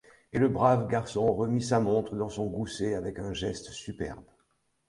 [0.33, 4.25] Et le brave garçon remit sa montre dans son gousset avec un geste superbe.